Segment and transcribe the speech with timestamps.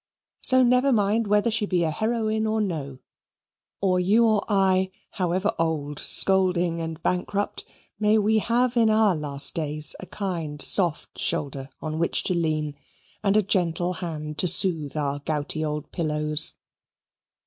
[0.41, 2.97] So, never mind, whether she be a heroine or no;
[3.81, 7.65] or you and I, however old, scolding, and bankrupt
[7.99, 12.73] may we have in our last days a kind soft shoulder on which to lean
[13.23, 16.55] and a gentle hand to soothe our gouty old pillows.